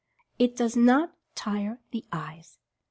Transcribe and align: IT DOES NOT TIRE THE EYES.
IT 0.39 0.55
DOES 0.55 0.75
NOT 0.77 1.13
TIRE 1.35 1.79
THE 1.91 2.03
EYES. 2.11 2.57